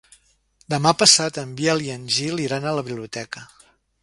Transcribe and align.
Demà 0.73 0.93
passat 1.01 1.37
en 1.43 1.51
Biel 1.61 1.85
i 1.89 1.93
en 1.97 2.09
Gil 2.17 2.43
iran 2.47 2.67
a 2.71 2.77
la 2.79 2.87
biblioteca. 2.89 3.47